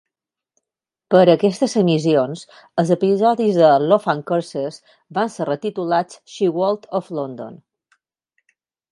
Per 1.15 1.19
a 1.23 1.33
aquestes 1.33 1.73
emissions, 1.81 2.39
els 2.83 2.93
episodis 2.95 3.59
de 3.63 3.69
Love 3.91 4.09
and 4.13 4.25
Curses 4.31 4.79
van 5.19 5.29
ser 5.35 5.47
retitulats 5.51 6.19
She-Wold 6.37 6.89
of 7.01 7.13
London. 7.19 7.61